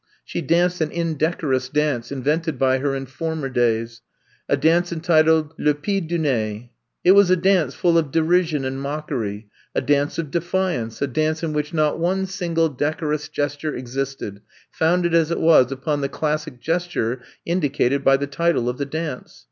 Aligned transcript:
She 0.25 0.41
danced 0.41 0.81
an 0.81 0.89
indecorous 0.89 1.69
dance 1.69 2.11
invented 2.11 2.57
by 2.57 2.79
her 2.79 2.95
in 2.95 3.05
former 3.05 3.49
days, 3.49 4.01
a 4.49 4.57
dance 4.57 4.91
entitled 4.91 5.53
Le 5.59 5.75
Pied 5.75 6.07
du 6.07 6.17
Nez. 6.17 6.53
'^ 6.55 6.69
It 7.03 7.11
was 7.11 7.29
a 7.29 7.35
dance 7.35 7.75
full 7.75 7.99
of 7.99 8.11
de 8.11 8.21
rision 8.23 8.65
and 8.65 8.81
mockery, 8.81 9.47
a 9.75 9.79
dance 9.81 10.17
of 10.17 10.31
defiance, 10.31 11.03
a 11.03 11.07
dance 11.07 11.43
in 11.43 11.53
which 11.53 11.71
not 11.71 11.99
one 11.99 12.25
single 12.25 12.67
decorous 12.67 13.27
gesture 13.29 13.75
existed, 13.75 14.41
founded 14.71 15.13
as 15.13 15.29
it 15.29 15.39
was 15.39 15.71
upon 15.71 16.01
the 16.01 16.09
classic 16.09 16.59
gesture 16.59 17.21
indicated 17.45 18.03
by 18.03 18.17
the 18.17 18.25
title 18.25 18.67
of 18.69 18.79
the 18.79 18.87
dance. 18.87 19.39